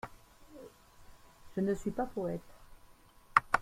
Je 1.55 1.61
ne 1.61 1.75
suis 1.75 1.91
pas 1.91 2.07
poète. 2.07 2.41